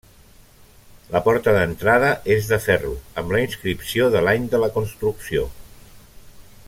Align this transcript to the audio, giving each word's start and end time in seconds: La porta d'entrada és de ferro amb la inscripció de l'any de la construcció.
La 1.15 1.19
porta 1.27 1.53
d'entrada 1.57 2.09
és 2.37 2.49
de 2.53 2.59
ferro 2.63 2.95
amb 3.23 3.35
la 3.37 3.43
inscripció 3.49 4.09
de 4.17 4.25
l'any 4.29 4.49
de 4.55 4.63
la 4.65 4.71
construcció. 4.79 5.45